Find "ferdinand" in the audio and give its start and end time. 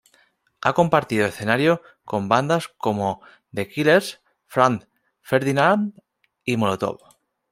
5.21-5.93